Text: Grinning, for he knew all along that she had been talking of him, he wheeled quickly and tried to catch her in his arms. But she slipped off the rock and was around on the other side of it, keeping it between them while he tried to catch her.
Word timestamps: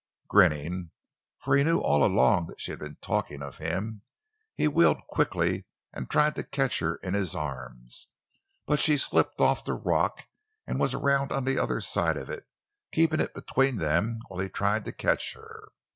Grinning, 0.27 0.89
for 1.37 1.55
he 1.55 1.63
knew 1.63 1.77
all 1.79 2.03
along 2.03 2.47
that 2.47 2.59
she 2.59 2.71
had 2.71 2.79
been 2.79 2.97
talking 3.01 3.43
of 3.43 3.59
him, 3.59 4.01
he 4.55 4.67
wheeled 4.67 5.05
quickly 5.05 5.67
and 5.93 6.09
tried 6.09 6.33
to 6.35 6.43
catch 6.43 6.79
her 6.79 6.95
in 7.03 7.13
his 7.13 7.35
arms. 7.35 8.07
But 8.65 8.79
she 8.79 8.97
slipped 8.97 9.39
off 9.39 9.63
the 9.63 9.75
rock 9.75 10.27
and 10.65 10.79
was 10.79 10.95
around 10.95 11.31
on 11.31 11.45
the 11.45 11.59
other 11.59 11.81
side 11.81 12.17
of 12.17 12.31
it, 12.31 12.47
keeping 12.91 13.19
it 13.19 13.35
between 13.35 13.75
them 13.75 14.17
while 14.27 14.39
he 14.39 14.49
tried 14.49 14.85
to 14.85 14.91
catch 14.91 15.35
her. 15.35 15.69